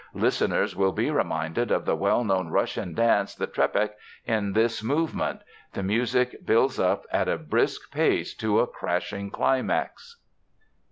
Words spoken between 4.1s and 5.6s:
in this movement.